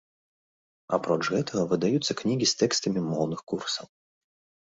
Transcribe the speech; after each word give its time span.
Апроч 0.97 1.19
гэтага, 1.33 1.61
выдаюцца 1.73 2.11
кнігі 2.21 2.47
з 2.53 2.57
тэкстамі 2.63 2.99
моўных 3.11 3.45
курсаў. 3.53 3.85